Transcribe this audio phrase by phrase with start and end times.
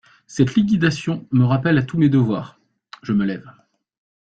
[0.25, 2.59] Cette liquidation me rappelle à tous mes devoirs…
[3.03, 3.45] je me lève…